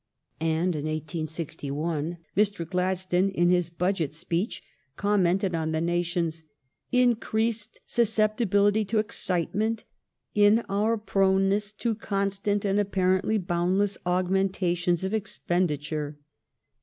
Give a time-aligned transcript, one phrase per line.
[0.39, 2.67] And in 1861, Mr.
[2.67, 4.63] Gladstone, in his Budget speech,
[4.97, 6.43] commented on the nation's
[6.91, 9.83] increased susceptibihty to excitement,
[10.33, 16.17] in our proneness to constant and apparently boundless augmentations of expenditure."